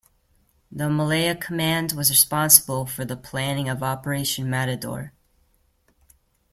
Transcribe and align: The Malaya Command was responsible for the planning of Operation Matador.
The 0.71 0.89
Malaya 0.89 1.35
Command 1.35 1.91
was 1.91 2.09
responsible 2.09 2.87
for 2.87 3.05
the 3.05 3.15
planning 3.15 3.69
of 3.69 3.83
Operation 3.83 4.49
Matador. 4.49 5.13